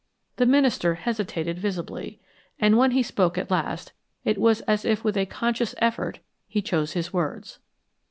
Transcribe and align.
The 0.37 0.47
minister 0.47 0.95
hesitated 0.95 1.59
visibly, 1.59 2.19
and 2.59 2.75
when 2.75 2.89
he 2.89 3.03
spoke 3.03 3.37
at 3.37 3.51
last, 3.51 3.93
it 4.23 4.39
was 4.39 4.61
as 4.61 4.83
if 4.83 5.03
with 5.03 5.15
a 5.15 5.27
conscious 5.27 5.75
effort 5.77 6.21
he 6.47 6.59
chose 6.59 6.93
his 6.93 7.13
words. 7.13 7.59